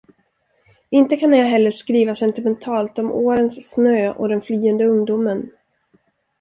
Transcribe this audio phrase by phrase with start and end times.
[0.89, 5.51] Inte kan jag heller skriva sentimentalt om årens snö och den flyende ungdomen.